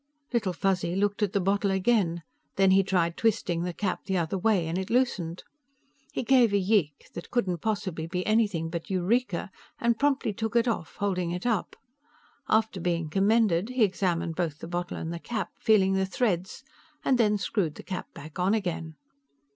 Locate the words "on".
18.39-18.55